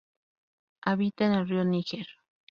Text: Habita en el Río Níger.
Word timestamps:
Habita 0.81 1.27
en 1.27 1.33
el 1.33 1.47
Río 1.47 1.63
Níger. 1.63 2.07